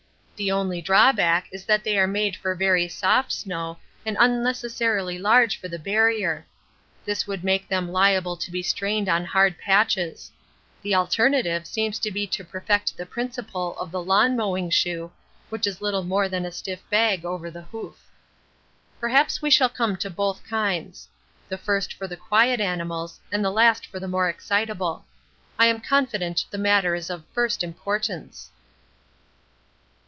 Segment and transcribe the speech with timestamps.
[0.35, 5.55] The only drawback is that they are made for very soft snow and unnecessarily large
[5.61, 6.47] for the Barrier;
[7.05, 10.31] this would make them liable to be strained on hard patches.
[10.81, 15.11] The alternative seems to be to perfect the principle of the lawn mowing shoe,
[15.49, 18.09] which is little more than a stiff bag over the hoof.
[18.99, 21.07] Perhaps we shall come to both kinds:
[21.49, 25.05] the first for the quiet animals and the last for the more excitable.
[25.59, 28.49] I am confident the matter is of first importance.